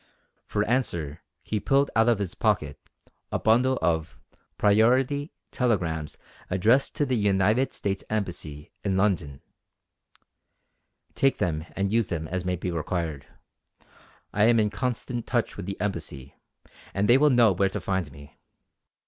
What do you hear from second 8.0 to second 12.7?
Embassy in London. "Take them and use them as may